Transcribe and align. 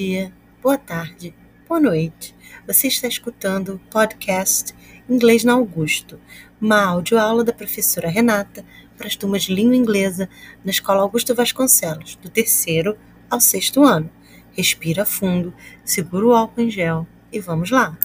Dia, 0.00 0.32
boa 0.62 0.78
tarde, 0.78 1.34
boa 1.68 1.78
noite. 1.78 2.34
Você 2.66 2.86
está 2.86 3.06
escutando 3.06 3.74
o 3.74 3.78
podcast 3.90 4.74
Inglês 5.06 5.44
na 5.44 5.52
Augusto, 5.52 6.18
uma 6.58 6.82
audioaula 6.82 7.44
da 7.44 7.52
professora 7.52 8.08
Renata 8.08 8.64
para 8.96 9.06
as 9.06 9.14
turmas 9.14 9.42
de 9.42 9.54
língua 9.54 9.76
inglesa 9.76 10.26
na 10.64 10.70
Escola 10.70 11.02
Augusto 11.02 11.34
Vasconcelos, 11.34 12.16
do 12.16 12.30
terceiro 12.30 12.96
ao 13.28 13.42
sexto 13.42 13.84
ano. 13.84 14.10
Respira 14.52 15.04
fundo, 15.04 15.52
segura 15.84 16.26
o 16.26 16.34
álcool 16.34 16.62
em 16.62 16.70
gel 16.70 17.06
e 17.30 17.38
vamos 17.38 17.70
lá. 17.70 17.98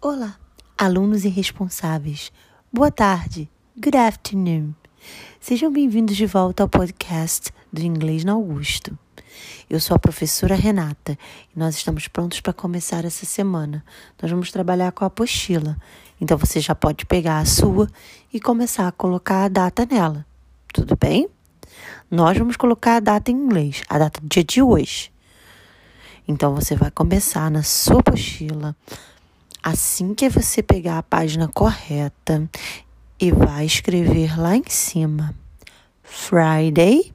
Olá, 0.00 0.36
alunos 0.76 1.24
irresponsáveis. 1.24 2.32
Boa 2.72 2.90
tarde. 2.90 3.48
Good 3.80 3.96
afternoon. 3.96 4.74
Sejam 5.40 5.72
bem-vindos 5.72 6.16
de 6.16 6.26
volta 6.26 6.62
ao 6.62 6.68
podcast 6.68 7.52
do 7.72 7.80
Inglês 7.80 8.24
na 8.24 8.32
Augusto. 8.32 8.98
Eu 9.68 9.80
sou 9.80 9.94
a 9.94 9.98
professora 9.98 10.54
Renata 10.54 11.18
e 11.54 11.58
nós 11.58 11.76
estamos 11.76 12.08
prontos 12.08 12.40
para 12.40 12.52
começar 12.52 13.04
essa 13.04 13.26
semana. 13.26 13.84
Nós 14.20 14.30
vamos 14.30 14.50
trabalhar 14.50 14.92
com 14.92 15.04
a 15.04 15.08
apostila, 15.08 15.76
então 16.20 16.38
você 16.38 16.60
já 16.60 16.74
pode 16.74 17.04
pegar 17.06 17.38
a 17.38 17.44
sua 17.44 17.88
e 18.32 18.40
começar 18.40 18.88
a 18.88 18.92
colocar 18.92 19.44
a 19.44 19.48
data 19.48 19.86
nela. 19.86 20.26
Tudo 20.72 20.96
bem? 20.96 21.28
Nós 22.10 22.36
vamos 22.38 22.56
colocar 22.56 22.96
a 22.96 23.00
data 23.00 23.30
em 23.30 23.34
inglês, 23.34 23.82
a 23.88 23.98
data 23.98 24.20
do 24.20 24.28
dia 24.28 24.44
de 24.44 24.62
hoje. 24.62 25.12
Então 26.28 26.54
você 26.54 26.74
vai 26.74 26.90
começar 26.90 27.50
na 27.50 27.62
sua 27.62 28.00
apostila. 28.00 28.74
Assim 29.62 30.14
que 30.14 30.28
você 30.28 30.62
pegar 30.62 30.98
a 30.98 31.02
página 31.02 31.48
correta 31.48 32.48
e 33.18 33.30
vai 33.30 33.64
escrever 33.64 34.38
lá 34.38 34.56
em 34.56 34.68
cima 34.68 35.34
Friday, 36.02 37.12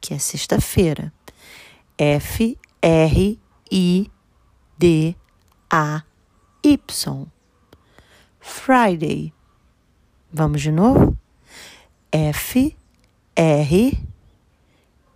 que 0.00 0.14
é 0.14 0.18
sexta-feira. 0.18 1.12
F 1.98 2.58
R 2.80 3.38
I 3.70 4.10
D 4.78 5.14
A 5.70 6.02
Y. 6.62 7.26
Friday. 8.40 9.32
Vamos 10.32 10.62
de 10.62 10.72
novo? 10.72 11.16
F 12.10 12.76
R 13.36 14.06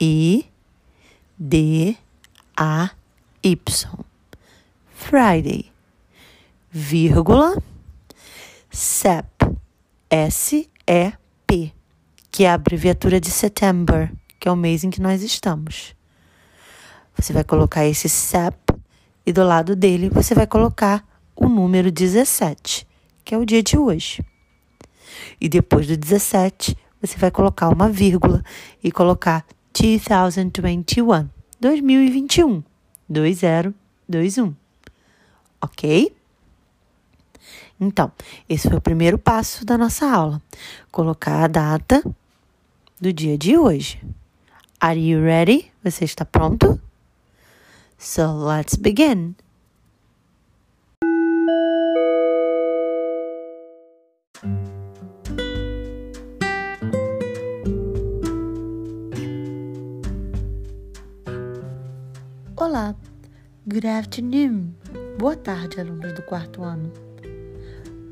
I 0.00 0.47
D 1.38 1.97
A 2.56 2.91
Y. 3.42 4.04
Friday. 4.94 5.72
Vírgula. 6.70 7.56
SEP. 8.70 9.35
S-E-P, 10.17 11.72
que 12.31 12.45
é 12.45 12.50
a 12.50 12.55
abreviatura 12.55 13.20
de 13.20 13.31
September, 13.31 14.11
que 14.41 14.48
é 14.48 14.50
o 14.50 14.56
mês 14.56 14.83
em 14.83 14.89
que 14.89 15.00
nós 15.00 15.22
estamos. 15.22 15.95
Você 17.14 17.34
vai 17.34 17.45
colocar 17.45 17.84
esse 17.84 18.09
SEP 18.09 18.56
e 19.27 19.33
do 19.33 19.44
lado 19.44 19.77
dele 19.77 20.09
você 20.09 20.34
vai 20.34 20.47
colocar 20.47 21.06
o 21.37 21.48
número 21.48 21.92
17, 21.92 22.87
que 23.25 23.34
é 23.34 23.39
o 23.39 23.44
dia 23.44 23.62
de 23.62 23.77
hoje. 23.77 24.25
E 25.39 25.50
depois 25.50 25.87
do 25.87 25.97
17, 25.97 26.75
você 27.00 27.19
vai 27.19 27.31
colocar 27.31 27.69
uma 27.69 27.91
vírgula 27.91 28.42
e 28.83 28.91
colocar 28.91 29.44
2021, 29.75 31.28
2021, 31.61 32.64
2021. 33.06 34.55
Ok? 35.61 36.16
Então, 37.81 38.10
esse 38.48 38.69
foi 38.69 38.78
o 38.78 38.81
primeiro 38.81 39.19
passo 39.19 39.64
da 39.64 39.76
nossa 39.76 40.06
aula: 40.06 40.42
colocar 40.91 41.44
a 41.44 41.47
data 41.47 42.03
do 43.00 43.12
dia 43.12 43.37
de 43.37 43.56
hoje. 43.56 44.03
Are 44.81 44.98
you 44.98 45.22
ready? 45.22 45.70
Você 45.84 46.04
está 46.04 46.25
pronto? 46.25 46.81
So 47.98 48.44
let's 48.47 48.76
begin. 48.76 49.34
Olá, 62.56 62.94
good 63.66 63.87
afternoon. 63.87 64.75
Boa 65.19 65.37
tarde, 65.37 65.81
alunos 65.81 66.12
do 66.14 66.22
quarto 66.22 66.62
ano. 66.62 67.06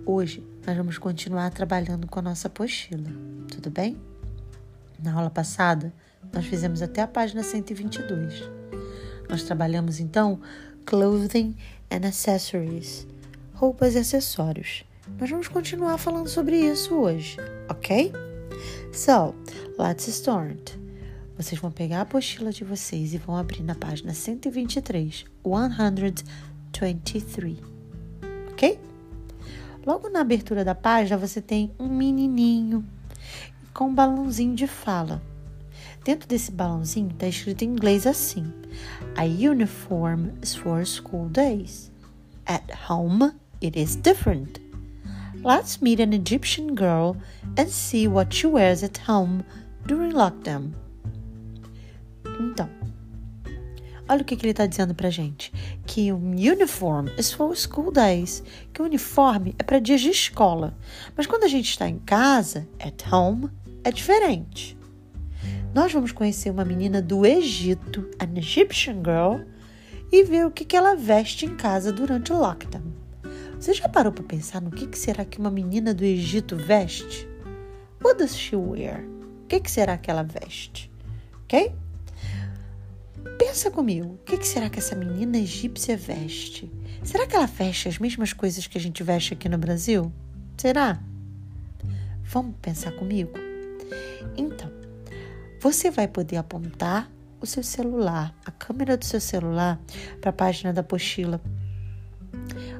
Hoje 0.06 0.46
nós 0.66 0.76
vamos 0.76 0.98
continuar 0.98 1.50
trabalhando 1.50 2.06
com 2.06 2.18
a 2.18 2.22
nossa 2.22 2.46
apostila, 2.46 3.10
tudo 3.50 3.70
bem? 3.70 3.96
Na 5.02 5.14
aula 5.14 5.30
passada, 5.30 5.94
nós 6.30 6.44
fizemos 6.44 6.82
até 6.82 7.00
a 7.00 7.08
página 7.08 7.42
122. 7.42 8.42
Nós 9.30 9.44
trabalhamos 9.44 10.00
então 10.00 10.38
clothing 10.84 11.56
and 11.90 12.06
accessories, 12.06 13.06
roupas 13.54 13.94
e 13.94 13.98
acessórios. 13.98 14.84
Nós 15.18 15.30
vamos 15.30 15.48
continuar 15.48 15.96
falando 15.96 16.28
sobre 16.28 16.58
isso 16.58 16.94
hoje, 16.94 17.38
ok? 17.70 18.12
So, 18.92 19.34
let's 19.78 20.06
start. 20.08 20.72
Vocês 21.38 21.58
vão 21.58 21.70
pegar 21.70 22.00
a 22.00 22.02
apostila 22.02 22.52
de 22.52 22.62
vocês 22.62 23.14
e 23.14 23.18
vão 23.18 23.38
abrir 23.38 23.62
na 23.62 23.74
página 23.74 24.12
123, 24.12 25.24
123, 26.74 27.56
ok? 28.52 28.78
Logo 29.86 30.08
na 30.08 30.20
abertura 30.20 30.64
da 30.64 30.74
página, 30.74 31.18
você 31.18 31.42
tem 31.42 31.74
um 31.78 31.88
menininho 31.88 32.84
com 33.74 33.88
um 33.88 33.94
balãozinho 33.94 34.54
de 34.54 34.66
fala. 34.66 35.22
Dentro 36.02 36.28
desse 36.28 36.50
balãozinho 36.50 37.10
está 37.10 37.26
escrito 37.26 37.62
em 37.62 37.68
inglês 37.68 38.06
assim: 38.06 38.50
A 39.16 39.24
uniform 39.24 40.30
is 40.42 40.54
for 40.54 40.86
school 40.86 41.28
days. 41.28 41.92
At 42.46 42.64
home, 42.88 43.32
it 43.62 43.78
is 43.78 43.96
different. 43.96 44.60
Let's 45.42 45.78
meet 45.82 46.00
an 46.00 46.14
Egyptian 46.14 46.74
girl 46.74 47.16
and 47.58 47.68
see 47.68 48.08
what 48.08 48.34
she 48.34 48.46
wears 48.46 48.82
at 48.82 48.98
home 49.06 49.44
during 49.86 50.12
lockdown. 50.12 50.72
Então, 52.40 52.68
Olha 54.08 54.20
o 54.20 54.24
que, 54.24 54.36
que 54.36 54.44
ele 54.44 54.50
está 54.50 54.66
dizendo 54.66 54.94
para 54.94 55.10
gente: 55.10 55.52
que 55.86 56.12
o 56.12 56.16
uniform 56.16 57.08
is 57.18 57.32
for 57.32 57.56
school 57.56 57.90
days, 57.90 58.42
que 58.72 58.82
o 58.82 58.84
uniforme 58.84 59.54
é 59.58 59.62
para 59.62 59.78
dias 59.78 60.00
de 60.00 60.10
escola. 60.10 60.76
Mas 61.16 61.26
quando 61.26 61.44
a 61.44 61.48
gente 61.48 61.70
está 61.70 61.88
em 61.88 61.98
casa, 61.98 62.68
at 62.78 63.10
home, 63.10 63.50
é 63.82 63.90
diferente. 63.90 64.76
Nós 65.74 65.92
vamos 65.92 66.12
conhecer 66.12 66.50
uma 66.50 66.64
menina 66.64 67.02
do 67.02 67.26
Egito, 67.26 68.08
an 68.20 68.38
Egyptian 68.38 68.96
girl, 68.96 69.40
e 70.12 70.22
ver 70.22 70.46
o 70.46 70.50
que, 70.50 70.64
que 70.64 70.76
ela 70.76 70.94
veste 70.94 71.46
em 71.46 71.56
casa 71.56 71.92
durante 71.92 72.32
o 72.32 72.38
lockdown. 72.38 72.92
Você 73.58 73.72
já 73.72 73.88
parou 73.88 74.12
para 74.12 74.22
pensar 74.22 74.60
no 74.60 74.70
que, 74.70 74.86
que 74.86 74.98
será 74.98 75.24
que 75.24 75.38
uma 75.38 75.50
menina 75.50 75.94
do 75.94 76.04
Egito 76.04 76.54
veste? 76.54 77.26
What 78.04 78.18
does 78.18 78.36
she 78.36 78.54
wear? 78.54 79.02
O 79.42 79.46
que, 79.48 79.58
que 79.60 79.70
será 79.70 79.96
que 79.96 80.10
ela 80.10 80.22
veste? 80.22 80.92
Ok? 81.44 81.72
Pensa 83.38 83.70
comigo, 83.70 84.14
o 84.14 84.18
que, 84.18 84.44
será 84.46 84.70
que 84.70 84.78
essa 84.78 84.94
menina 84.94 85.38
egípcia 85.38 85.96
veste? 85.96 86.70
Será 87.02 87.26
que 87.26 87.34
ela 87.34 87.46
veste 87.46 87.88
as 87.88 87.98
mesmas 87.98 88.32
coisas 88.32 88.66
que 88.66 88.78
a 88.78 88.80
gente 88.80 89.02
veste 89.02 89.34
aqui 89.34 89.48
no 89.48 89.58
Brasil? 89.58 90.12
Será? 90.56 91.00
Vamos 92.22 92.54
pensar 92.62 92.92
comigo? 92.92 93.32
Então, 94.36 94.70
você 95.60 95.90
vai 95.90 96.06
poder 96.06 96.36
apontar 96.36 97.10
o 97.40 97.46
seu 97.46 97.62
celular, 97.62 98.34
a 98.44 98.50
câmera 98.50 98.96
do 98.96 99.04
seu 99.04 99.20
celular, 99.20 99.80
para 100.20 100.30
a 100.30 100.32
página 100.32 100.72
da 100.72 100.80
apostila. 100.80 101.40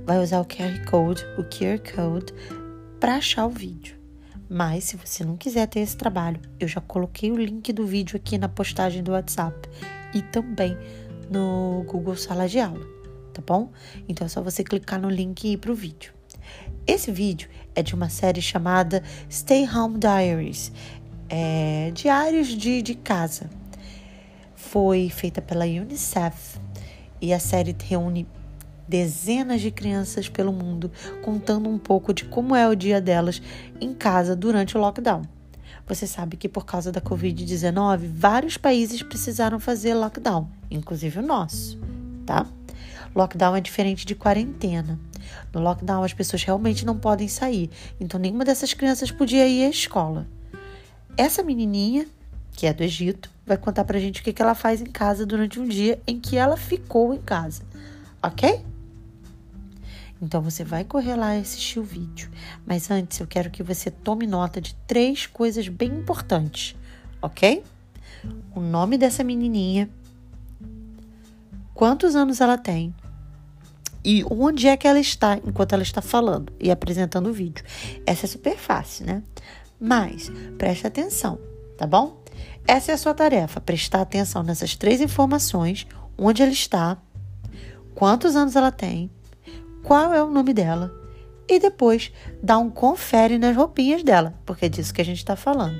Vai 0.05 0.23
usar 0.23 0.41
o 0.41 0.45
QR 0.45 0.85
Code, 0.89 1.25
o 1.37 1.43
QR 1.45 1.81
Code, 1.95 2.33
para 3.01 3.17
achar 3.17 3.47
o 3.47 3.51
vídeo. 3.51 3.97
Mas 4.49 4.85
se 4.85 4.97
você 4.97 5.25
não 5.25 5.37
quiser 5.37 5.67
ter 5.67 5.81
esse 5.81 5.97
trabalho, 5.97 6.41
eu 6.61 6.69
já 6.69 6.81
coloquei 6.81 7.33
o 7.33 7.37
link 7.37 7.73
do 7.73 7.87
vídeo 7.87 8.17
aqui 8.17 8.39
na 8.39 8.49
postagem 8.49 9.03
do 9.03 9.13
WhatsApp 9.13 9.69
e 10.15 10.23
também 10.23 10.77
no 11.31 11.85
Google 11.89 12.17
Sala 12.17 12.49
de 12.49 12.61
Aula, 12.61 12.87
tá 13.33 13.43
bom? 13.45 13.71
Então 14.09 14.27
é 14.27 14.29
só 14.29 14.41
você 14.43 14.63
clicar 14.63 15.01
no 15.01 15.11
link 15.11 15.45
e 15.45 15.53
ir 15.53 15.57
pro 15.59 15.75
vídeo. 15.75 16.13
Esse 16.87 17.11
vídeo 17.11 17.49
é 17.75 17.83
de 17.83 17.95
uma 17.95 18.09
série 18.09 18.43
chamada 18.43 19.03
Stay 19.31 19.69
Home 19.69 19.99
Diaries, 19.99 20.71
é, 21.29 21.91
Diários 21.95 22.49
de, 22.49 22.83
de 22.83 22.95
Casa. 22.95 23.51
Foi 24.55 25.09
feita 25.09 25.43
pela 25.43 25.65
Unicef 25.65 26.59
e 27.21 27.33
a 27.33 27.39
série 27.39 27.75
reúne 27.85 28.27
dezenas 28.87 29.61
de 29.63 29.71
crianças 29.71 30.29
pelo 30.29 30.53
mundo 30.53 30.91
contando 31.23 31.69
um 31.69 31.79
pouco 31.79 32.13
de 32.13 32.25
como 32.27 32.55
é 32.55 32.69
o 32.69 32.75
dia 32.75 33.01
delas 33.01 33.41
em 33.81 33.95
casa 33.95 34.37
durante 34.37 34.77
o 34.77 34.81
lockdown. 34.81 35.23
Você 35.87 36.07
sabe 36.07 36.37
que 36.37 36.49
por 36.49 36.65
causa 36.65 36.91
da 36.91 37.01
Covid-19, 37.01 38.09
vários 38.09 38.57
países 38.57 39.03
precisaram 39.03 39.61
fazer 39.61 39.95
lockdown, 39.95 40.49
inclusive 40.71 41.19
o 41.19 41.23
nosso, 41.23 41.79
tá? 42.25 42.47
Lockdown 43.15 43.55
é 43.55 43.61
diferente 43.61 44.07
de 44.07 44.15
quarentena. 44.15 44.99
No 45.53 45.61
lockdown, 45.61 46.03
as 46.03 46.15
pessoas 46.15 46.43
realmente 46.43 46.87
não 46.87 46.99
podem 46.99 47.29
sair, 47.29 47.71
então 48.01 48.19
nenhuma 48.19 48.45
dessas 48.45 48.73
crianças 48.73 49.11
podia 49.11 49.47
ir 49.47 49.65
à 49.67 49.69
escola. 49.69 50.27
Essa 51.17 51.43
menininha, 51.43 52.07
que 52.53 52.67
é 52.67 52.73
do 52.73 52.83
Egito, 52.83 53.31
vai 53.47 53.57
contar 53.57 53.85
pra 53.85 53.99
gente 53.99 54.21
o 54.21 54.25
que, 54.25 54.43
ela 54.43 54.55
faz 54.55 54.81
em 54.81 54.87
casa 54.87 55.27
durante 55.27 55.61
um 55.61 55.69
dia 55.69 56.01
em 56.07 56.19
que 56.19 56.37
ela 56.37 56.57
ficou 56.57 57.13
em 57.13 57.21
casa, 57.21 57.63
ok? 58.23 58.65
Então 60.21 60.41
você 60.41 60.65
vai 60.65 60.85
correr 60.85 61.17
lá 61.17 61.37
e 61.37 61.41
assistir 61.41 61.79
o 61.79 61.83
vídeo. 61.83 62.31
Mas 62.67 62.91
antes 62.91 63.21
eu 63.21 63.27
quero 63.27 63.51
que 63.51 63.63
você 63.63 63.91
tome 63.91 64.27
nota 64.27 64.61
de 64.61 64.75
três 64.87 65.27
coisas 65.27 65.69
bem 65.69 65.91
importantes, 65.91 66.75
ok? 67.21 67.63
O 68.55 68.61
nome 68.61 68.97
dessa 68.97 69.23
menininha, 69.23 69.91
quantos 71.75 72.15
anos 72.15 72.41
ela 72.41 72.57
tem 72.57 72.95
e 74.05 74.23
onde 74.31 74.69
é 74.69 74.77
que 74.77 74.87
ela 74.87 75.01
está 75.01 75.37
enquanto 75.39 75.73
ela 75.73 75.83
está 75.83 76.03
falando 76.03 76.53
e 76.61 76.71
apresentando 76.71 77.29
o 77.29 77.33
vídeo. 77.33 77.65
Essa 78.07 78.27
é 78.27 78.29
super 78.29 78.57
fácil, 78.57 79.07
né? 79.07 79.23
Mas 79.81 80.31
preste 80.59 80.87
atenção, 80.87 81.39
tá 81.77 81.87
bom? 81.87 82.23
Essa 82.67 82.93
é 82.93 82.95
a 82.95 82.99
sua 82.99 83.15
tarefa, 83.15 83.61
prestar 83.61 84.03
atenção 84.03 84.43
nessas 84.43 84.75
três 84.77 85.01
informações: 85.01 85.87
onde 86.17 86.43
ela 86.43 86.53
está, 86.53 86.99
quantos 87.95 88.37
anos 88.37 88.57
ela 88.57 88.71
tem, 88.71 89.11
qual 89.85 90.13
é 90.15 90.23
o 90.23 90.31
nome 90.31 90.53
dela 90.53 90.91
e 91.47 91.61
depois 91.61 92.11
dar 92.43 92.59
um 92.59 92.71
confere 92.71 93.39
nas 93.39 93.55
roupinhas 93.55 94.03
dela, 94.03 94.35
porque 94.45 94.65
é 94.65 94.69
disso 94.69 94.93
que 94.93 95.03
a 95.03 95.05
gente 95.05 95.19
está 95.19 95.37
falando. 95.37 95.79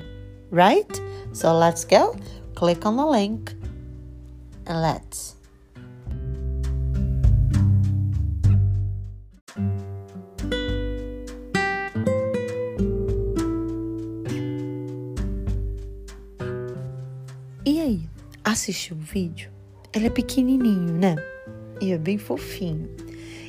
Right? 0.51 0.87
So 1.33 1.51
let's 1.51 1.83
go. 1.83 2.15
Click 2.55 2.87
on 2.87 2.95
the 2.95 3.19
link 3.19 3.57
and 4.67 4.81
let's. 4.81 5.35
E 17.65 17.81
aí, 17.81 18.09
assistiu 18.43 18.95
o 18.95 18.99
vídeo? 18.99 19.49
Ele 19.91 20.05
é 20.05 20.09
pequenininho, 20.11 20.93
né? 20.93 21.15
E 21.81 21.91
é 21.91 21.97
bem 21.97 22.17
fofinho. 22.19 22.87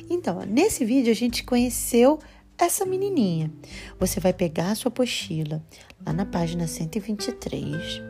Então, 0.09 0.41
nesse 0.45 0.85
vídeo 0.85 1.11
a 1.11 1.15
gente 1.15 1.43
conheceu 1.43 2.19
essa 2.57 2.85
menininha. 2.85 3.51
Você 3.99 4.19
vai 4.19 4.33
pegar 4.33 4.71
a 4.71 4.75
sua 4.75 4.89
apostila 4.89 5.63
lá 6.05 6.11
na 6.13 6.25
página 6.25 6.65
123, 6.67 8.01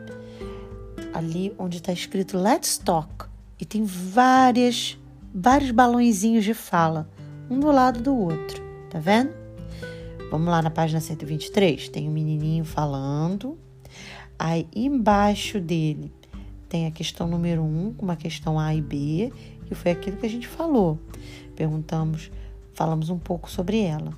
ali 1.12 1.52
onde 1.58 1.78
está 1.78 1.92
escrito 1.92 2.38
Let's 2.38 2.78
Talk, 2.78 3.26
e 3.60 3.64
tem 3.64 3.84
várias, 3.84 4.96
vários 5.34 5.70
balãozinhos 5.70 6.44
de 6.44 6.54
fala, 6.54 7.10
um 7.50 7.58
do 7.58 7.70
lado 7.70 8.00
do 8.00 8.16
outro, 8.16 8.62
tá 8.88 8.98
vendo? 8.98 9.32
Vamos 10.30 10.48
lá 10.48 10.62
na 10.62 10.70
página 10.70 11.00
123, 11.00 11.88
tem 11.88 12.08
um 12.08 12.12
menininho 12.12 12.64
falando, 12.64 13.58
aí 14.38 14.68
embaixo 14.74 15.60
dele 15.60 16.12
tem 16.68 16.86
a 16.86 16.90
questão 16.90 17.26
número 17.26 17.62
1, 17.62 17.64
um, 17.64 17.94
com 17.94 18.04
uma 18.04 18.16
questão 18.16 18.58
A 18.58 18.74
e 18.74 18.82
B, 18.82 19.32
que 19.68 19.74
foi 19.74 19.92
aquilo 19.92 20.16
que 20.16 20.26
a 20.26 20.30
gente 20.30 20.48
falou. 20.48 20.98
Perguntamos, 21.54 22.30
falamos 22.72 23.10
um 23.10 23.18
pouco 23.18 23.50
sobre 23.50 23.80
ela. 23.80 24.12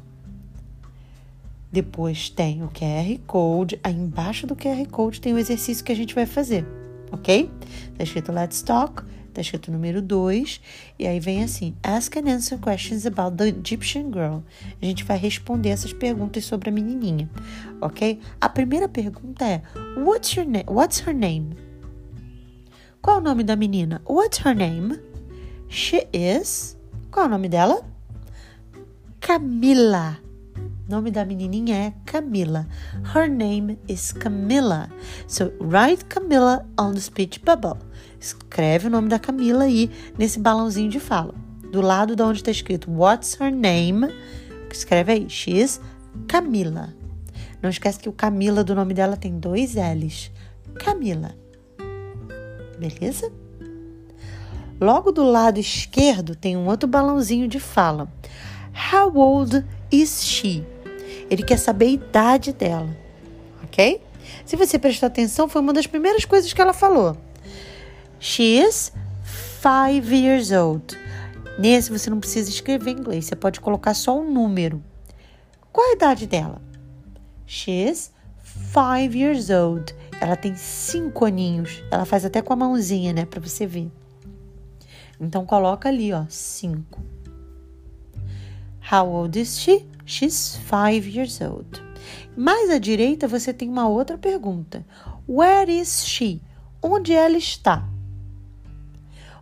Depois 1.73 2.29
tem 2.29 2.63
o 2.63 2.69
QR 2.69 3.19
Code. 3.27 3.79
Aí 3.83 3.95
embaixo 3.95 4.47
do 4.47 4.57
QR 4.57 4.87
Code 4.91 5.21
tem 5.21 5.33
o 5.33 5.39
exercício 5.39 5.85
que 5.85 5.93
a 5.93 5.97
gente 5.97 6.15
vai 6.15 6.27
fazer, 6.27 6.67
ok? 7.13 7.51
Tá 7.97 8.05
escrito 8.05 8.33
Let's 8.33 8.63
Talk, 8.63 9.05
tá 9.33 9.41
escrito 9.41 9.71
número 9.71 10.03
2, 10.03 10.61
e 10.99 11.07
aí 11.07 11.21
vem 11.21 11.45
assim: 11.45 11.75
Ask 11.83 12.17
and 12.17 12.29
answer 12.29 12.59
questions 12.59 13.07
about 13.07 13.37
the 13.37 13.49
Egyptian 13.49 14.11
girl. 14.13 14.41
A 14.83 14.85
gente 14.85 15.05
vai 15.05 15.17
responder 15.17 15.69
essas 15.69 15.93
perguntas 15.93 16.45
sobre 16.45 16.71
a 16.71 16.73
menininha, 16.73 17.31
ok? 17.81 18.19
A 18.41 18.49
primeira 18.49 18.89
pergunta 18.89 19.45
é: 19.47 19.63
What's, 19.97 20.35
your 20.35 20.47
What's 20.69 21.01
her 21.07 21.15
name? 21.15 21.57
Qual 23.01 23.17
é 23.17 23.21
o 23.21 23.23
nome 23.23 23.45
da 23.45 23.57
menina? 23.57 24.03
What's 24.07 24.45
her 24.45 24.55
name? 24.55 25.10
She 25.71 26.07
is. 26.13 26.77
Qual 27.11 27.25
é 27.25 27.29
o 27.29 27.31
nome 27.31 27.49
dela? 27.49 27.81
Camila. 29.21 30.19
O 30.57 30.91
nome 30.91 31.11
da 31.11 31.25
menininha 31.25 31.77
é 31.77 31.93
Camila. 32.05 32.67
Her 33.15 33.31
name 33.31 33.79
is 33.89 34.13
Camila. 34.13 34.91
So 35.29 35.53
write 35.61 36.05
Camila 36.07 36.67
on 36.79 36.95
the 36.95 37.01
speech 37.01 37.41
bubble. 37.41 37.79
Escreve 38.19 38.89
o 38.89 38.91
nome 38.91 39.09
da 39.09 39.19
Camila 39.19 39.65
aí 39.65 39.91
nesse 40.19 40.41
balãozinho 40.41 40.91
de 40.91 40.99
fala. 40.99 41.35
Do 41.71 41.81
lado 41.81 42.17
de 42.17 42.23
onde 42.23 42.41
está 42.41 42.51
escrito 42.51 42.91
What's 42.91 43.41
her 43.41 43.53
name? 43.53 44.09
Escreve 44.73 45.13
aí. 45.13 45.31
She 45.31 45.53
is 45.53 45.81
Camila. 46.27 46.93
Não 47.63 47.71
esquece 47.71 48.01
que 48.01 48.09
o 48.09 48.13
Camila 48.13 48.65
do 48.65 48.75
nome 48.75 48.93
dela 48.93 49.17
tem 49.17 49.39
dois 49.39 49.75
L's. 49.75 50.33
Camila 50.81 51.35
beleza? 52.81 53.31
Logo 54.81 55.13
do 55.13 55.23
lado 55.23 55.61
esquerdo 55.61 56.35
tem 56.35 56.57
um 56.57 56.67
outro 56.67 56.89
balãozinho 56.89 57.47
de 57.47 57.61
fala. 57.61 58.11
How 58.93 59.15
old 59.15 59.63
is 59.93 60.25
she? 60.25 60.65
Ele 61.29 61.43
quer 61.43 61.59
saber 61.59 61.85
a 61.85 61.91
idade 61.91 62.53
dela, 62.55 62.89
ok? 63.63 64.01
Se 64.45 64.57
você 64.57 64.79
prestar 64.79 65.09
atenção, 65.09 65.49
foi 65.49 65.61
uma 65.61 65.75
das 65.75 65.87
primeiras 65.87 66.25
coisas 66.25 66.53
que 66.53 66.61
ela 66.63 66.73
falou. 66.73 67.15
She 68.19 68.59
is 68.59 68.91
five 69.23 70.17
years 70.17 70.51
old. 70.51 70.99
Nesse 71.59 71.91
você 71.91 72.09
não 72.09 72.19
precisa 72.19 72.49
escrever 72.49 72.93
em 72.93 73.01
inglês, 73.01 73.27
você 73.27 73.37
pode 73.37 73.61
colocar 73.61 73.93
só 73.93 74.19
um 74.19 74.33
número. 74.33 74.83
Qual 75.71 75.91
a 75.91 75.93
idade 75.93 76.27
dela? 76.27 76.61
She 77.47 77.71
is 77.71 78.13
five 78.43 79.17
years 79.17 79.51
old. 79.51 79.95
Ela 80.21 80.37
tem 80.37 80.55
cinco 80.55 81.27
aninhos. 81.27 81.83
Ela 81.91 82.05
faz 82.07 82.25
até 82.25 82.41
com 82.41 82.53
a 82.53 82.57
mãozinha, 82.57 83.13
né? 83.13 83.27
Pra 83.27 83.41
você 83.41 83.67
ver. 83.67 83.91
Então, 85.21 85.45
coloca 85.45 85.89
ali, 85.89 86.13
ó, 86.13 86.25
cinco. 86.29 87.01
How 88.91 89.07
old 89.07 89.39
is 89.39 89.59
she? 89.61 89.87
She's 90.07 90.57
five 90.57 91.07
years 91.07 91.41
old. 91.41 91.81
Mais 92.37 92.71
à 92.71 92.79
direita, 92.79 93.29
você 93.29 93.53
tem 93.53 93.69
uma 93.69 93.87
outra 93.87 94.17
pergunta. 94.17 94.85
Where 95.29 95.71
is 95.71 96.05
she? 96.07 96.41
Onde 96.83 97.13
ela 97.13 97.37
está? 97.37 97.87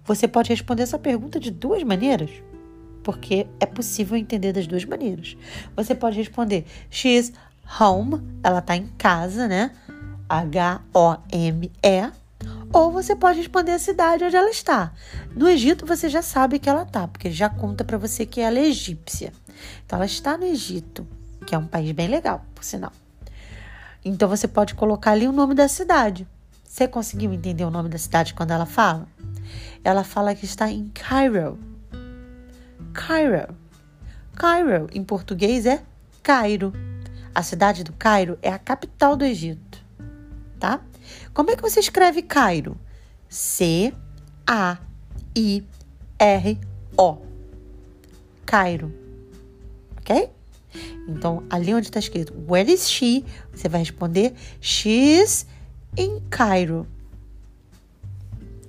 Você 0.05 0.27
pode 0.27 0.51
responder 0.51 0.83
essa 0.83 0.99
pergunta 0.99 1.39
de 1.39 1.51
duas 1.51 1.83
maneiras, 1.83 2.31
porque 3.03 3.47
é 3.61 3.67
possível 3.67 4.17
entender 4.17 4.53
das 4.53 4.67
duas 4.67 4.85
maneiras. 4.85 5.37
Você 5.77 5.95
pode 5.95 6.17
responder: 6.17 6.67
She 6.91 7.17
is 7.17 7.33
home, 7.81 8.21
ela 8.43 8.59
está 8.59 8.77
em 8.77 8.89
casa, 8.99 9.47
né? 9.47 9.71
H-O-M-E. 10.29 12.13
Ou 12.73 12.93
você 12.93 13.17
pode 13.17 13.39
responder 13.39 13.73
a 13.73 13.79
cidade 13.79 14.25
onde 14.25 14.37
ela 14.37 14.51
está. 14.51 14.93
No 15.35 15.49
Egito 15.49 15.87
você 15.87 16.09
já 16.09 16.23
sabe 16.23 16.59
que 16.59 16.69
ela 16.69 16.83
está, 16.83 17.09
porque 17.09 17.31
já 17.31 17.49
conta 17.49 17.85
para 17.85 17.97
você 17.97 18.27
que 18.27 18.41
ela 18.41 18.59
é 18.59 18.67
egípcia. 18.67 19.33
Então 19.85 19.97
ela 19.97 20.07
está 20.07 20.37
no 20.37 20.45
Egito, 20.45 21.07
que 21.47 21.55
é 21.55 21.59
um 21.59 21.67
país 21.67 21.91
bem 21.93 22.09
legal, 22.09 22.45
por 22.55 22.63
sinal. 22.63 22.93
Então 24.05 24.29
você 24.29 24.47
pode 24.47 24.75
colocar 24.75 25.13
ali 25.13 25.27
o 25.27 25.33
nome 25.33 25.55
da 25.55 25.67
cidade. 25.67 26.27
Você 26.65 26.87
conseguiu 26.87 27.33
entender 27.33 27.65
o 27.65 27.71
nome 27.71 27.89
da 27.89 27.99
cidade 27.99 28.35
quando 28.35 28.51
ela 28.51 28.67
fala? 28.67 29.09
Ela 29.83 30.05
fala 30.05 30.35
que 30.35 30.45
está 30.45 30.71
em 30.71 30.89
Cairo. 30.89 31.59
Cairo. 32.93 33.55
Cairo, 34.35 34.89
em 34.93 35.03
português, 35.03 35.65
é 35.65 35.83
Cairo. 36.23 36.73
A 37.35 37.43
cidade 37.43 37.83
do 37.83 37.93
Cairo 37.93 38.39
é 38.43 38.51
a 38.51 38.59
capital 38.59 39.17
do 39.17 39.25
Egito 39.25 39.69
tá? 40.59 40.81
Como 41.33 41.51
é 41.51 41.57
que 41.57 41.63
você 41.63 41.81
escreve 41.81 42.23
Cairo? 42.23 42.79
C 43.29 43.93
A 44.47 44.79
I 45.37 45.65
R 46.19 46.59
O. 46.97 47.19
Cairo. 48.45 48.93
OK? 49.99 50.31
Então, 51.09 51.45
ali 51.51 51.75
onde 51.75 51.89
está 51.89 51.99
escrito 51.99 52.35
Where 52.49 52.71
is 52.71 52.89
she? 52.89 53.25
Você 53.53 53.69
vai 53.69 53.81
responder 53.81 54.35
She's 54.61 55.47
in 55.97 56.21
Cairo. 56.31 56.87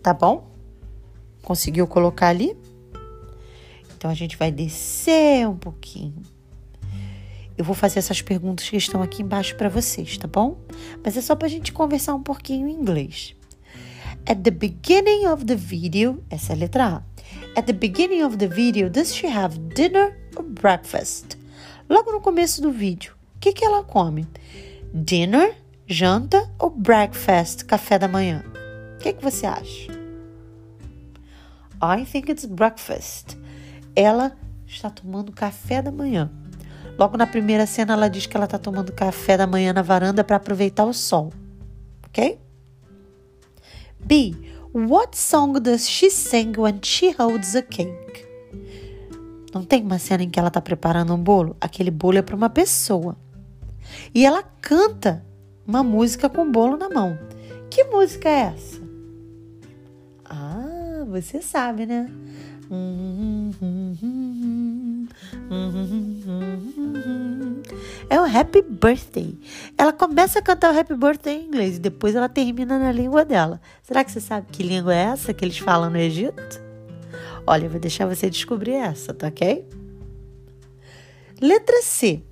Tá 0.02 0.14
bom? 0.14 0.50
Conseguiu 1.42 1.88
colocar 1.88 2.28
ali? 2.28 2.56
Então 3.98 4.10
a 4.10 4.14
gente 4.14 4.38
vai 4.38 4.52
descer 4.52 5.48
um 5.48 5.58
pouquinho. 5.58 6.24
Eu 7.60 7.66
vou 7.66 7.76
fazer 7.76 8.00
essas 8.00 8.22
perguntas 8.22 8.70
que 8.70 8.78
estão 8.78 9.02
aqui 9.02 9.22
embaixo 9.22 9.54
para 9.58 9.68
vocês, 9.68 10.18
tá 10.18 10.30
bom? 10.30 10.58
Mas 11.04 11.18
é 11.18 11.22
só 11.22 11.36
para 11.36 11.46
a 11.46 11.50
gente 11.50 11.74
conversar 11.74 12.16
um 12.16 12.24
pouquinho 12.24 12.70
em 12.70 12.72
inglês. 12.72 13.36
At 14.26 14.38
the 14.44 14.52
beginning 14.52 15.26
of 15.28 15.44
the 15.44 15.56
video, 15.56 16.24
essa 16.30 16.54
é 16.54 16.56
a 16.56 16.58
letra 16.58 16.86
A. 16.86 17.04
At 17.60 17.66
the 17.66 17.74
beginning 17.74 18.24
of 18.24 18.38
the 18.38 18.48
video, 18.48 18.90
does 18.90 19.14
she 19.14 19.28
have 19.28 19.60
dinner 19.76 20.18
or 20.38 20.44
breakfast? 20.44 21.38
Logo 21.90 22.14
no 22.14 22.22
começo 22.22 22.62
do 22.62 22.72
vídeo, 22.72 23.14
o 23.36 23.40
que, 23.42 23.52
que 23.52 23.66
ela 23.66 23.84
come? 23.84 24.26
Dinner, 24.94 25.54
janta 25.86 26.50
ou 26.58 26.70
breakfast, 26.70 27.66
café 27.66 28.00
da 28.00 28.08
manhã? 28.08 28.42
O 28.96 29.00
que, 29.00 29.12
que 29.12 29.22
você 29.22 29.46
acha? 29.46 29.92
I 31.84 32.06
think 32.06 32.32
it's 32.32 32.46
breakfast. 32.46 33.38
Ela 33.98 34.38
está 34.66 34.90
tomando 34.90 35.34
café 35.34 35.82
da 35.82 35.92
manhã. 35.92 36.32
Logo 37.00 37.16
na 37.16 37.26
primeira 37.26 37.66
cena, 37.66 37.94
ela 37.94 38.10
diz 38.10 38.26
que 38.26 38.36
ela 38.36 38.44
está 38.44 38.60
tomando 38.60 38.92
café 38.92 39.38
da 39.38 39.48
manhã 39.48 39.72
na 39.72 39.82
varanda 39.82 40.22
para 40.22 40.36
aproveitar 40.36 40.84
o 40.84 40.94
sol. 40.94 41.32
Ok? 42.06 42.38
B. 44.02 44.36
What 44.74 45.18
song 45.18 45.62
does 45.62 45.88
she 45.88 46.12
sing 46.12 46.52
when 46.58 46.82
she 46.84 47.16
holds 47.18 47.56
a 47.56 47.62
cake? 47.62 48.28
Não 49.54 49.64
tem 49.64 49.82
uma 49.82 49.98
cena 49.98 50.24
em 50.24 50.30
que 50.30 50.38
ela 50.38 50.50
está 50.50 50.60
preparando 50.60 51.14
um 51.14 51.24
bolo? 51.24 51.56
Aquele 51.62 51.90
bolo 51.90 52.18
é 52.18 52.22
para 52.22 52.36
uma 52.36 52.50
pessoa. 52.50 53.16
E 54.14 54.26
ela 54.26 54.44
canta 54.44 55.26
uma 55.66 55.82
música 55.82 56.30
com 56.30 56.52
bolo 56.52 56.76
na 56.76 56.90
mão. 56.90 57.18
Que 57.70 57.86
música 57.86 58.28
é 58.28 58.54
essa? 58.54 58.82
Ah, 60.26 61.06
você 61.08 61.42
sabe, 61.42 61.86
né? 61.86 62.12
É 68.10 68.20
o 68.20 68.26
Happy 68.26 68.62
Birthday. 68.62 69.38
Ela 69.78 69.94
começa 69.94 70.40
a 70.40 70.42
cantar 70.42 70.74
o 70.74 70.80
Happy 70.80 70.96
Birthday 70.96 71.36
em 71.38 71.48
inglês 71.48 71.78
e 71.78 71.80
depois 71.80 72.16
ela 72.16 72.28
termina 72.28 72.80
na 72.80 72.92
língua 72.92 73.24
dela. 73.24 73.62
Será 73.84 74.04
que 74.04 74.12
você 74.12 74.20
sabe 74.20 74.48
que 74.52 74.64
língua 74.64 74.94
é 74.96 75.04
essa 75.04 75.34
que 75.34 75.46
eles 75.46 75.58
falam 75.58 75.90
no 75.90 75.98
Egito? 75.98 76.62
Olha, 77.46 77.66
eu 77.66 77.70
vou 77.70 77.80
deixar 77.80 78.06
você 78.06 78.30
descobrir 78.30 78.74
essa, 78.74 79.14
tá 79.14 79.28
ok? 79.28 79.68
Letra 81.42 81.82
C. 81.82 82.24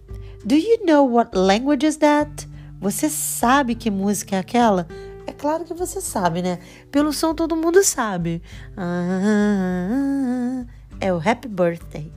Do 0.44 0.56
you 0.56 0.86
know 0.86 1.10
what 1.10 1.32
language 1.36 1.86
is 1.86 1.98
that? 1.98 2.48
Você 2.80 3.10
sabe 3.10 3.74
que 3.74 3.90
música 3.90 4.36
é 4.36 4.40
aquela? 4.40 4.88
É 5.26 5.32
claro 5.32 5.66
que 5.66 5.74
você 5.74 6.00
sabe, 6.00 6.42
né? 6.42 6.60
Pelo 6.92 7.12
som 7.12 7.34
todo 7.34 7.56
mundo 7.56 7.84
sabe. 7.84 8.42
Ah, 8.78 10.66
é 11.00 11.12
o 11.12 11.18
Happy 11.18 11.48
Birthday, 11.48 12.12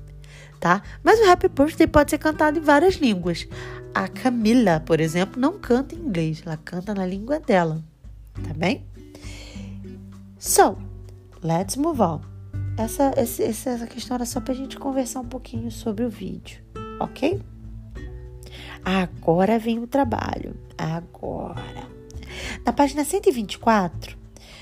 tá? 0.61 0.83
Mas 1.03 1.19
o 1.19 1.31
Happy 1.31 1.49
Birthday 1.49 1.87
pode 1.87 2.11
ser 2.11 2.19
cantado 2.19 2.59
em 2.59 2.63
várias 2.63 2.97
línguas. 2.97 3.49
A 3.95 4.07
Camila, 4.07 4.81
por 4.81 5.01
exemplo, 5.01 5.41
não 5.41 5.59
canta 5.59 5.95
em 5.95 5.99
inglês, 5.99 6.43
ela 6.45 6.57
canta 6.59 6.95
na 6.95 7.05
língua 7.05 7.41
dela, 7.41 7.83
tá 8.35 8.55
bem? 8.55 8.85
So, 10.39 10.79
let's 11.43 11.77
move 11.77 12.01
on. 12.01 12.21
Essa, 12.77 13.13
essa 13.17 13.87
questão 13.87 14.15
era 14.15 14.25
só 14.25 14.41
pra 14.41 14.55
gente 14.55 14.79
conversar 14.79 15.21
um 15.21 15.29
pouquinho 15.29 15.71
sobre 15.71 16.05
o 16.05 16.09
vídeo, 16.09 16.63
ok? 17.01 17.43
Agora 18.85 19.59
vem 19.59 19.79
o 19.79 19.87
trabalho. 19.87 20.57
Agora. 20.79 21.89
Na 22.65 22.73
página 22.73 23.05
124, 23.05 24.17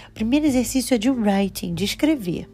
o 0.08 0.12
primeiro 0.12 0.46
exercício 0.46 0.94
é 0.94 0.98
de 0.98 1.10
writing, 1.10 1.74
de 1.74 1.84
escrever. 1.84 2.48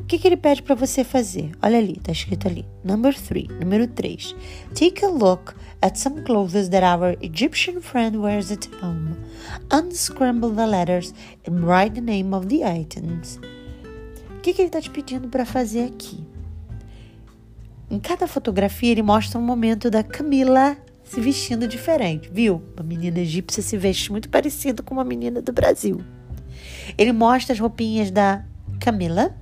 O 0.00 0.04
que, 0.04 0.18
que 0.18 0.28
ele 0.28 0.36
pede 0.36 0.62
para 0.62 0.74
você 0.74 1.04
fazer? 1.04 1.52
Olha 1.62 1.78
ali, 1.78 1.92
está 1.92 2.12
escrito 2.12 2.46
ali. 2.48 2.64
Number 2.82 3.14
three, 3.14 3.48
número 3.60 3.86
3. 3.86 4.34
Take 4.74 5.04
a 5.04 5.08
look 5.08 5.54
at 5.80 5.96
some 5.96 6.22
clothes 6.22 6.68
that 6.68 6.84
our 6.84 7.16
Egyptian 7.20 7.80
friend 7.80 8.18
wears 8.18 8.50
at 8.50 8.68
home. 8.82 9.16
Unscramble 9.72 10.50
the 10.50 10.66
letters 10.66 11.14
and 11.46 11.66
write 11.66 11.94
the 11.94 12.00
name 12.00 12.34
of 12.34 12.46
the 12.48 12.62
items. 12.64 13.38
O 14.36 14.40
que, 14.40 14.52
que 14.52 14.62
ele 14.62 14.68
está 14.68 14.80
te 14.80 14.90
pedindo 14.90 15.28
para 15.28 15.44
fazer 15.44 15.84
aqui? 15.84 16.22
Em 17.90 17.98
cada 17.98 18.26
fotografia, 18.26 18.92
ele 18.92 19.02
mostra 19.02 19.38
um 19.38 19.42
momento 19.42 19.90
da 19.90 20.02
Camila 20.02 20.76
se 21.04 21.20
vestindo 21.20 21.68
diferente, 21.68 22.30
viu? 22.32 22.62
Uma 22.74 22.82
menina 22.82 23.20
egípcia 23.20 23.62
se 23.62 23.76
veste 23.76 24.10
muito 24.10 24.28
parecido 24.28 24.82
com 24.82 24.94
uma 24.94 25.04
menina 25.04 25.40
do 25.40 25.52
Brasil. 25.52 26.00
Ele 26.96 27.12
mostra 27.12 27.52
as 27.52 27.60
roupinhas 27.60 28.10
da 28.10 28.44
Camila 28.80 29.34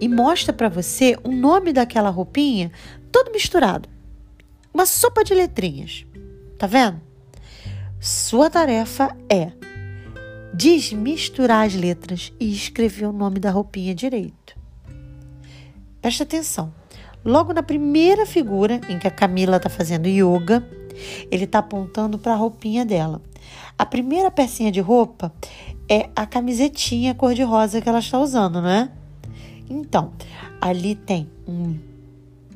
e 0.00 0.08
mostra 0.08 0.52
para 0.52 0.68
você 0.68 1.16
o 1.22 1.30
nome 1.30 1.72
daquela 1.72 2.10
roupinha 2.10 2.72
todo 3.12 3.32
misturado. 3.32 3.88
Uma 4.72 4.86
sopa 4.86 5.22
de 5.22 5.34
letrinhas. 5.34 6.06
Tá 6.58 6.66
vendo? 6.66 7.00
Sua 8.00 8.48
tarefa 8.48 9.14
é 9.28 9.52
desmisturar 10.54 11.66
as 11.66 11.74
letras 11.74 12.32
e 12.40 12.52
escrever 12.52 13.06
o 13.06 13.12
nome 13.12 13.38
da 13.38 13.50
roupinha 13.50 13.94
direito. 13.94 14.56
Presta 16.00 16.24
atenção. 16.24 16.72
Logo 17.24 17.52
na 17.52 17.62
primeira 17.62 18.24
figura, 18.24 18.80
em 18.88 18.98
que 18.98 19.06
a 19.06 19.10
Camila 19.10 19.58
está 19.58 19.68
fazendo 19.68 20.08
yoga, 20.08 20.66
ele 21.30 21.44
está 21.44 21.58
apontando 21.58 22.18
para 22.18 22.32
a 22.32 22.36
roupinha 22.36 22.84
dela. 22.84 23.20
A 23.78 23.84
primeira 23.84 24.30
pecinha 24.30 24.72
de 24.72 24.80
roupa 24.80 25.32
é 25.88 26.08
a 26.14 26.24
camisetinha 26.24 27.14
cor-de-rosa 27.14 27.80
que 27.80 27.88
ela 27.88 27.98
está 27.98 28.18
usando, 28.18 28.62
não 28.62 28.68
é? 28.68 28.90
Então, 29.70 30.12
ali 30.60 30.96
tem 30.96 31.30
um 31.46 31.78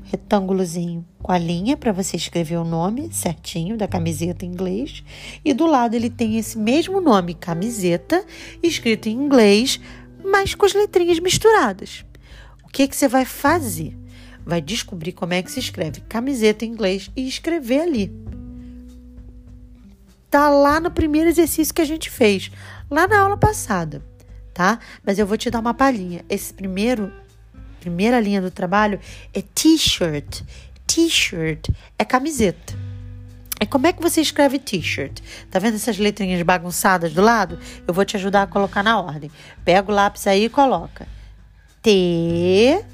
retângulozinho 0.03 1.07
com 1.23 1.33
a 1.33 1.39
linha 1.39 1.77
para 1.77 1.93
você 1.93 2.17
escrever 2.17 2.57
o 2.57 2.65
nome 2.65 3.11
certinho 3.13 3.79
da 3.79 3.89
camiseta 3.89 4.45
em 4.45 4.49
inglês. 4.49 5.03
E 5.45 5.55
do 5.55 5.65
lado 5.65 5.95
ele 5.95 6.11
tem 6.11 6.37
esse 6.37 6.59
mesmo 6.59 7.01
nome, 7.01 7.33
camiseta, 7.35 8.25
escrito 8.63 9.09
em 9.09 9.13
inglês, 9.13 9.81
mas 10.25 10.55
com 10.55 10.67
as 10.67 10.75
letrinhas 10.75 11.21
misturadas. 11.21 12.05
O 12.65 12.69
que, 12.69 12.89
que 12.89 12.97
você 12.97 13.07
vai 13.07 13.25
fazer? 13.25 13.97
vai 14.45 14.61
descobrir 14.61 15.13
como 15.13 15.33
é 15.33 15.43
que 15.43 15.51
se 15.51 15.61
escreve 15.61 16.01
camiseta 16.03 16.65
em 16.65 16.69
inglês 16.69 17.11
e 17.17 17.27
escrever 17.27 17.81
ali. 17.81 18.13
Tá 20.31 20.49
lá 20.51 20.81
no 20.81 20.91
primeiro 20.91 21.31
exercício 21.31 21.73
que 21.73 21.83
a 21.83 21.87
gente 21.87 22.11
fez, 22.11 22.51
lá 22.91 23.07
na 23.07 23.21
aula 23.21 23.37
passada, 23.37 24.05
tá? 24.55 24.79
Mas 25.05 25.19
eu 25.19 25.27
vou 25.27 25.37
te 25.37 25.51
dar 25.51 25.59
uma 25.59 25.75
palhinha. 25.75 26.25
Esse 26.31 26.55
primeiro, 26.55 27.13
primeira 27.81 28.19
linha 28.21 28.41
do 28.41 28.51
trabalho 28.51 28.99
é 29.35 29.43
t-shirt. 29.43 30.43
T-shirt 30.87 31.69
é 31.99 32.05
camiseta. 32.05 32.75
E 33.61 33.67
como 33.67 33.87
é 33.87 33.93
que 33.93 34.01
você 34.01 34.21
escreve 34.21 34.59
t-shirt? 34.59 35.21
Tá 35.51 35.59
vendo 35.59 35.75
essas 35.75 35.99
letrinhas 35.99 36.41
bagunçadas 36.43 37.13
do 37.13 37.21
lado? 37.21 37.59
Eu 37.87 37.93
vou 37.93 38.05
te 38.05 38.17
ajudar 38.17 38.43
a 38.43 38.47
colocar 38.47 38.83
na 38.83 39.01
ordem. 39.01 39.31
Pega 39.65 39.91
o 39.91 39.95
lápis 39.95 40.27
aí 40.27 40.45
e 40.45 40.49
coloca. 40.49 41.07
T 41.83 42.85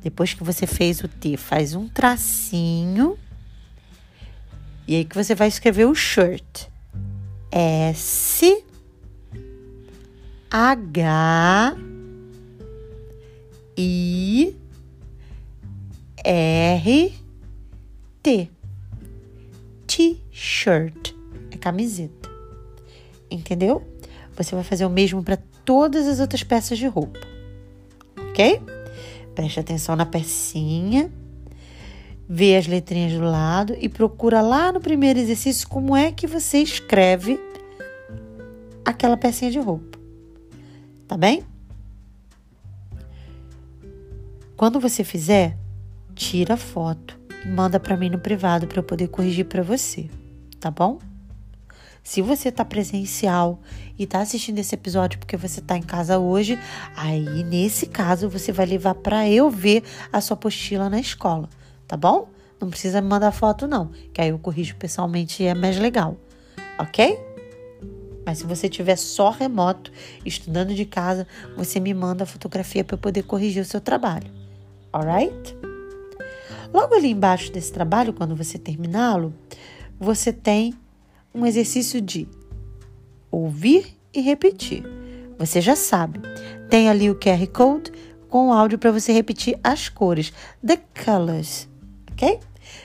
depois 0.00 0.32
que 0.32 0.44
você 0.44 0.66
fez 0.66 1.02
o 1.02 1.08
T, 1.08 1.36
faz 1.36 1.74
um 1.74 1.88
tracinho. 1.88 3.18
E 4.86 4.96
aí 4.96 5.04
que 5.04 5.14
você 5.14 5.34
vai 5.34 5.48
escrever 5.48 5.86
o 5.86 5.94
shirt. 5.94 6.66
S 7.50 8.64
H 10.50 11.76
I 13.76 14.56
R 16.24 17.14
T. 18.22 18.50
T-shirt 19.86 21.14
é 21.50 21.56
camiseta. 21.58 22.30
Entendeu? 23.30 23.86
Você 24.36 24.54
vai 24.54 24.64
fazer 24.64 24.86
o 24.86 24.90
mesmo 24.90 25.22
para 25.22 25.38
todas 25.64 26.06
as 26.06 26.18
outras 26.18 26.42
peças 26.42 26.78
de 26.78 26.86
roupa. 26.86 27.20
OK? 28.30 28.62
Preste 29.34 29.60
atenção 29.60 29.96
na 29.96 30.06
pecinha, 30.06 31.12
vê 32.26 32.56
as 32.56 32.66
letrinhas 32.66 33.12
do 33.12 33.20
lado 33.20 33.76
e 33.78 33.88
procura 33.88 34.40
lá 34.40 34.72
no 34.72 34.80
primeiro 34.80 35.18
exercício 35.18 35.68
como 35.68 35.94
é 35.94 36.10
que 36.10 36.26
você 36.26 36.58
escreve 36.58 37.38
aquela 38.84 39.16
pecinha 39.16 39.50
de 39.50 39.58
roupa. 39.58 39.97
Tá 41.08 41.16
bem? 41.16 41.42
Quando 44.54 44.78
você 44.78 45.02
fizer, 45.02 45.56
tira 46.14 46.54
a 46.54 46.56
foto 46.58 47.18
e 47.44 47.48
manda 47.48 47.80
para 47.80 47.96
mim 47.96 48.10
no 48.10 48.18
privado 48.18 48.66
para 48.66 48.80
eu 48.80 48.82
poder 48.82 49.08
corrigir 49.08 49.46
para 49.46 49.62
você, 49.62 50.10
tá 50.60 50.70
bom? 50.70 50.98
Se 52.02 52.20
você 52.20 52.50
está 52.50 52.64
presencial 52.64 53.60
e 53.98 54.04
está 54.04 54.20
assistindo 54.20 54.58
esse 54.58 54.74
episódio 54.74 55.18
porque 55.18 55.36
você 55.36 55.60
está 55.60 55.76
em 55.76 55.82
casa 55.82 56.18
hoje, 56.18 56.58
aí 56.94 57.42
nesse 57.44 57.86
caso 57.86 58.28
você 58.28 58.52
vai 58.52 58.66
levar 58.66 58.94
para 58.94 59.28
eu 59.28 59.50
ver 59.50 59.84
a 60.12 60.20
sua 60.20 60.34
apostila 60.34 60.90
na 60.90 61.00
escola, 61.00 61.48
tá 61.86 61.96
bom? 61.96 62.28
Não 62.60 62.68
precisa 62.68 63.00
me 63.00 63.08
mandar 63.08 63.32
foto 63.32 63.66
não, 63.66 63.92
que 64.12 64.20
aí 64.20 64.28
eu 64.28 64.38
corrijo 64.38 64.76
pessoalmente 64.76 65.42
e 65.42 65.46
é 65.46 65.54
mais 65.54 65.78
legal, 65.78 66.16
ok? 66.78 67.27
Mas 68.28 68.40
se 68.40 68.44
você 68.44 68.68
tiver 68.68 68.96
só 68.96 69.30
remoto, 69.30 69.90
estudando 70.22 70.74
de 70.74 70.84
casa, 70.84 71.26
você 71.56 71.80
me 71.80 71.94
manda 71.94 72.24
a 72.24 72.26
fotografia 72.26 72.84
para 72.84 72.92
eu 72.92 72.98
poder 72.98 73.22
corrigir 73.22 73.62
o 73.62 73.64
seu 73.64 73.80
trabalho, 73.80 74.30
alright? 74.92 75.56
Logo 76.70 76.94
ali 76.94 77.08
embaixo 77.08 77.50
desse 77.50 77.72
trabalho, 77.72 78.12
quando 78.12 78.36
você 78.36 78.58
terminá-lo, 78.58 79.32
você 79.98 80.30
tem 80.30 80.74
um 81.34 81.46
exercício 81.46 82.02
de 82.02 82.28
ouvir 83.30 83.96
e 84.12 84.20
repetir. 84.20 84.84
Você 85.38 85.62
já 85.62 85.74
sabe. 85.74 86.20
Tem 86.68 86.90
ali 86.90 87.08
o 87.08 87.14
QR 87.14 87.46
Code 87.46 87.90
com 88.28 88.48
o 88.48 88.52
áudio 88.52 88.78
para 88.78 88.92
você 88.92 89.10
repetir 89.10 89.58
as 89.64 89.88
cores. 89.88 90.34
The 90.62 90.78
colors. 91.02 91.66
Ok? 92.12 92.40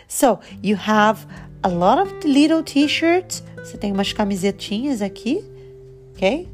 So, 0.08 0.40
you 0.64 0.78
have 0.78 1.28
a 1.64 1.68
lot 1.68 2.00
of 2.00 2.26
little 2.26 2.64
t-shirts. 2.64 3.44
Você 3.64 3.78
tem 3.78 3.92
umas 3.92 4.12
camisetinhas 4.12 5.02
aqui. 5.02 5.44
Ok? 6.14 6.48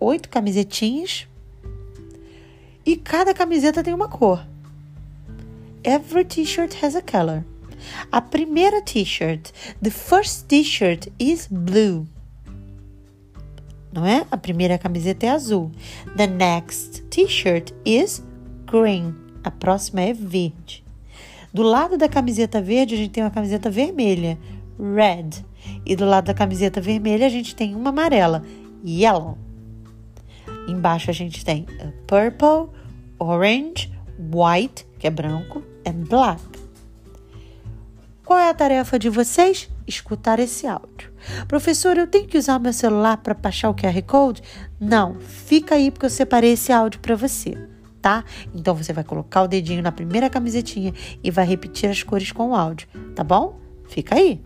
Oito 0.00 0.28
camisetinhas. 0.28 1.26
E 2.84 2.96
cada 2.96 3.32
camiseta 3.32 3.82
tem 3.82 3.94
uma 3.94 4.08
cor. 4.08 4.44
Every 5.84 6.24
t-shirt 6.24 6.74
has 6.82 6.96
a 6.96 7.02
color. 7.02 7.44
A 8.10 8.20
primeira 8.20 8.80
t-shirt, 8.82 9.52
the 9.82 9.90
first 9.90 10.46
t-shirt 10.46 11.08
is 11.18 11.48
blue. 11.50 12.06
não 13.92 14.06
é? 14.06 14.26
A 14.30 14.36
primeira 14.36 14.78
camiseta 14.78 15.26
é 15.26 15.28
azul. 15.28 15.70
The 16.16 16.26
next 16.26 17.02
t-shirt 17.10 17.72
is 17.84 18.22
green. 18.66 19.14
A 19.44 19.50
próxima 19.50 20.00
é 20.00 20.12
verde. 20.12 20.82
Do 21.52 21.62
lado 21.62 21.98
da 21.98 22.08
camiseta 22.08 22.62
verde, 22.62 22.94
a 22.94 22.98
gente 22.98 23.10
tem 23.10 23.22
uma 23.22 23.30
camiseta 23.30 23.68
vermelha, 23.68 24.38
red. 24.82 25.44
E 25.86 25.94
do 25.94 26.04
lado 26.04 26.26
da 26.26 26.34
camiseta 26.34 26.80
vermelha, 26.80 27.26
a 27.26 27.30
gente 27.30 27.54
tem 27.54 27.74
uma 27.74 27.90
amarela, 27.90 28.42
yellow. 28.84 29.38
Embaixo 30.68 31.10
a 31.10 31.14
gente 31.14 31.44
tem 31.44 31.66
purple, 32.06 32.74
orange, 33.18 33.92
white, 34.18 34.86
que 34.98 35.06
é 35.06 35.10
branco, 35.10 35.62
and 35.86 36.04
black. 36.08 36.42
Qual 38.24 38.38
é 38.38 38.48
a 38.48 38.54
tarefa 38.54 38.98
de 38.98 39.08
vocês? 39.08 39.68
Escutar 39.86 40.38
esse 40.38 40.66
áudio. 40.66 41.12
Professor, 41.48 41.96
eu 41.96 42.06
tenho 42.06 42.26
que 42.26 42.38
usar 42.38 42.58
meu 42.58 42.72
celular 42.72 43.16
para 43.18 43.34
baixar 43.34 43.68
o 43.68 43.74
QR 43.74 44.00
Code? 44.06 44.42
Não, 44.80 45.16
fica 45.20 45.74
aí 45.74 45.90
porque 45.90 46.06
eu 46.06 46.10
separei 46.10 46.52
esse 46.52 46.72
áudio 46.72 47.00
para 47.00 47.16
você, 47.16 47.58
tá? 48.00 48.24
Então 48.54 48.74
você 48.74 48.92
vai 48.92 49.04
colocar 49.04 49.42
o 49.42 49.48
dedinho 49.48 49.82
na 49.82 49.92
primeira 49.92 50.30
camisetinha 50.30 50.94
e 51.22 51.30
vai 51.30 51.44
repetir 51.44 51.90
as 51.90 52.02
cores 52.02 52.32
com 52.32 52.50
o 52.50 52.54
áudio, 52.54 52.88
tá 53.14 53.24
bom? 53.24 53.60
Fica 53.88 54.14
aí. 54.14 54.40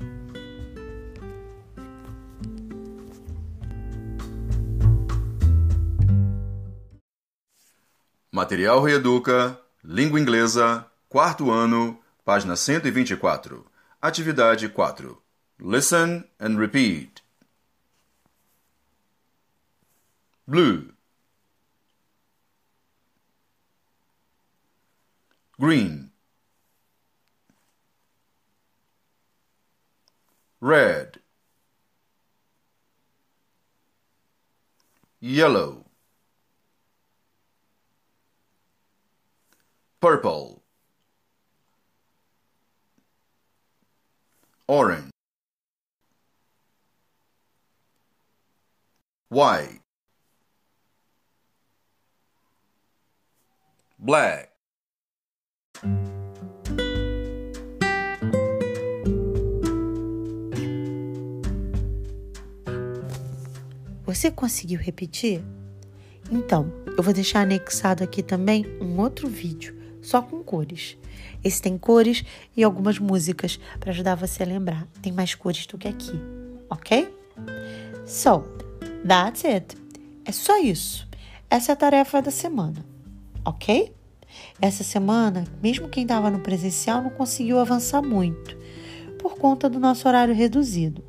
Material 8.37 8.83
Reeduca, 8.83 9.59
Língua 9.83 10.21
Inglesa, 10.21 10.85
quarto 11.09 11.51
ano, 11.51 11.99
página 12.23 12.55
124. 12.55 13.65
Atividade 13.99 14.69
4. 14.69 15.17
Listen 15.59 16.29
and 16.39 16.59
repeat. 16.59 17.23
Blue. 20.47 20.93
Green. 25.59 26.11
Red. 30.61 31.21
Yellow. 35.21 35.86
Purple. 40.01 40.63
Orange. 44.69 45.11
white, 49.31 49.81
black. 53.99 54.49
Você 64.05 64.31
conseguiu 64.31 64.79
repetir? 64.79 65.43
Então, 66.31 66.73
eu 66.97 67.03
vou 67.03 67.13
deixar 67.13 67.41
anexado 67.41 68.05
aqui 68.05 68.23
também 68.23 68.65
um 68.81 69.01
outro 69.01 69.29
vídeo 69.29 69.76
só 70.07 70.23
com 70.23 70.43
cores. 70.43 70.97
Esse 71.43 71.61
tem 71.61 71.77
cores 71.77 72.25
e 72.57 72.63
algumas 72.63 72.99
músicas 72.99 73.59
para 73.81 73.91
ajudar 73.91 74.15
você 74.15 74.43
a 74.43 74.47
lembrar. 74.47 74.87
Tem 75.03 75.13
mais 75.13 75.35
cores 75.35 75.67
do 75.67 75.77
que 75.77 75.89
aqui, 75.89 76.19
ok? 76.71 77.15
So, 78.07 78.45
That's 79.07 79.45
it. 79.45 79.77
É 80.25 80.33
só 80.33 80.61
isso. 80.61 81.07
Essa 81.49 81.71
é 81.71 81.75
a 81.75 81.77
tarefa 81.77 82.21
da 82.21 82.33
semana, 82.33 82.85
ok? 83.45 83.95
Essa 84.61 84.83
semana, 84.83 85.45
mesmo 85.63 85.89
quem 85.89 86.03
estava 86.03 86.29
no 86.29 86.41
presencial 86.41 87.01
não 87.01 87.11
conseguiu 87.11 87.61
avançar 87.61 88.03
muito, 88.03 88.57
por 89.17 89.37
conta 89.39 89.71
do 89.71 89.79
nosso 89.79 90.09
horário 90.09 90.35
reduzido. 90.35 91.05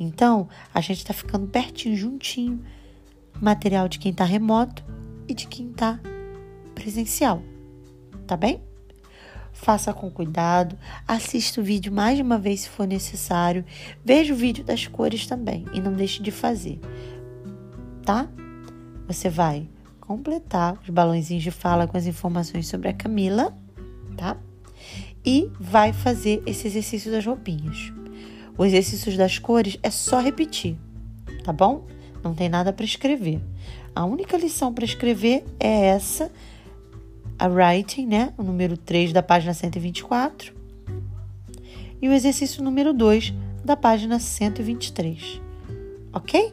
Então, 0.00 0.48
a 0.72 0.80
gente 0.80 0.98
está 0.98 1.12
ficando 1.12 1.46
pertinho, 1.46 1.94
juntinho, 1.94 2.64
material 3.38 3.86
de 3.86 3.98
quem 3.98 4.12
está 4.12 4.24
remoto 4.24 4.82
e 5.28 5.34
de 5.34 5.46
quem 5.46 5.70
está 5.70 6.00
presencial. 6.74 7.42
Tá 8.26 8.36
bem? 8.36 8.60
Faça 9.52 9.92
com 9.94 10.10
cuidado, 10.10 10.76
assista 11.08 11.60
o 11.60 11.64
vídeo 11.64 11.90
mais 11.90 12.16
de 12.16 12.22
uma 12.22 12.38
vez 12.38 12.62
se 12.62 12.68
for 12.68 12.86
necessário, 12.86 13.64
veja 14.04 14.34
o 14.34 14.36
vídeo 14.36 14.62
das 14.62 14.86
cores 14.86 15.26
também 15.26 15.64
e 15.72 15.80
não 15.80 15.94
deixe 15.94 16.22
de 16.22 16.30
fazer 16.30 16.78
tá? 18.06 18.28
Você 19.08 19.28
vai 19.28 19.68
completar 20.00 20.78
os 20.80 20.88
balãozinhos 20.88 21.42
de 21.42 21.50
fala 21.50 21.86
com 21.86 21.96
as 21.96 22.06
informações 22.06 22.68
sobre 22.68 22.88
a 22.88 22.94
Camila, 22.94 23.54
tá? 24.16 24.36
E 25.24 25.50
vai 25.58 25.92
fazer 25.92 26.40
esse 26.46 26.68
exercício 26.68 27.10
das 27.10 27.26
roupinhas. 27.26 27.92
O 28.56 28.64
exercício 28.64 29.14
das 29.18 29.38
cores 29.38 29.76
é 29.82 29.90
só 29.90 30.20
repetir, 30.20 30.78
tá 31.44 31.52
bom? 31.52 31.84
Não 32.22 32.32
tem 32.32 32.48
nada 32.48 32.72
para 32.72 32.84
escrever. 32.84 33.40
A 33.94 34.04
única 34.04 34.36
lição 34.36 34.72
para 34.72 34.84
escrever 34.84 35.44
é 35.58 35.86
essa, 35.86 36.30
a 37.38 37.46
writing, 37.46 38.06
né? 38.06 38.32
O 38.36 38.42
número 38.42 38.76
3 38.76 39.12
da 39.12 39.22
página 39.22 39.54
124. 39.54 40.54
E 42.00 42.08
o 42.08 42.12
exercício 42.12 42.62
número 42.62 42.92
2 42.92 43.34
da 43.64 43.76
página 43.76 44.18
123. 44.18 45.40
Ok? 46.12 46.52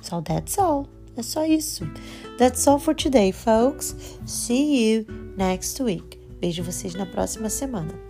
So 0.00 0.22
that's 0.22 0.58
all. 0.58 0.86
É 1.16 1.22
só 1.22 1.44
isso. 1.44 1.84
That's 2.38 2.66
all 2.66 2.78
for 2.78 2.94
today, 2.94 3.32
folks. 3.32 3.96
See 4.24 4.94
you 4.94 5.06
next 5.36 5.82
week. 5.82 6.18
Vejo 6.40 6.62
vocês 6.62 6.94
na 6.94 7.06
próxima 7.06 7.50
semana. 7.50 8.09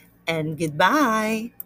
and 0.27 0.57
goodbye. 0.57 1.51